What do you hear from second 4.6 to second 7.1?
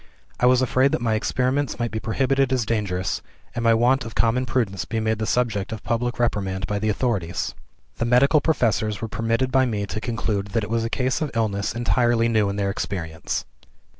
be made the subject of public reprimand by the